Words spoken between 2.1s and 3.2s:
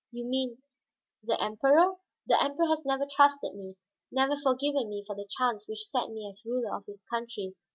"The Emperor has never